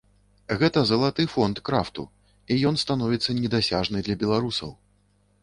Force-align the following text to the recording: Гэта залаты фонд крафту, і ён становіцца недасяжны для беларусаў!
Гэта 0.61 0.79
залаты 0.91 1.25
фонд 1.33 1.61
крафту, 1.69 2.07
і 2.55 2.57
ён 2.71 2.81
становіцца 2.85 3.37
недасяжны 3.43 4.05
для 4.09 4.19
беларусаў! 4.27 4.75